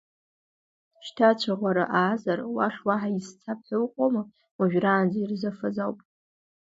Шьҭа 1.05 1.27
ацәаӷәара 1.31 1.85
аазар, 1.99 2.39
уахь 2.55 2.79
уаҳа 2.87 3.09
изцап 3.17 3.59
ҳәа 3.67 3.77
уҟоума, 3.83 4.23
уажәраанӡа 4.59 5.17
ирзыфаз 5.19 5.77
ауп. 5.83 5.99